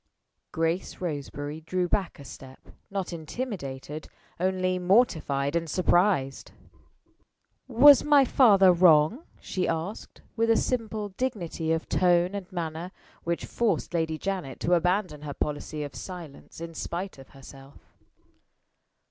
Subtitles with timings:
[0.51, 2.59] Grace Roseberry drew back a step
[2.89, 6.53] not intimidated only mortified and surprised.
[7.67, 12.91] "Was my father wrong?" she asked, with a simple dignity of tone and manner
[13.25, 17.93] which forced Lady Janet to abandon her policy of silence, in spite of herself.